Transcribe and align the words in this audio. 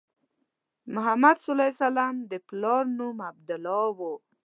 محمد 0.95 1.35
صلی 1.43 1.51
الله 1.53 1.67
علیه 1.69 1.77
وسلم 1.85 2.15
د 2.31 2.33
پلار 2.47 2.83
نوم 2.97 3.17
عبدالله 3.31 3.87
و. 3.97 3.99